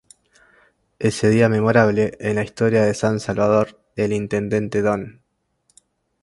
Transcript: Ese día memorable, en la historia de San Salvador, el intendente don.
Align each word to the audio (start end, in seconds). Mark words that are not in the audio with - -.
Ese 0.97 1.29
día 1.29 1.47
memorable, 1.47 2.17
en 2.19 2.37
la 2.37 2.43
historia 2.43 2.81
de 2.83 2.95
San 2.95 3.19
Salvador, 3.19 3.79
el 3.95 4.13
intendente 4.13 4.81
don. 4.81 5.21